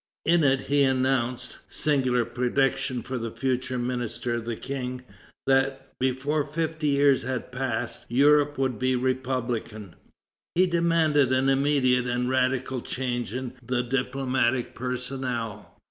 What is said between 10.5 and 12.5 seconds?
He demanded an immediate and